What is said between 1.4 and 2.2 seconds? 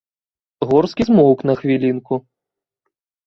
на хвілінку.